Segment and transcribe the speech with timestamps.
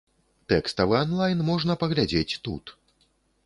[0.53, 2.77] Тэкставы анлайн можна паглядзець тут.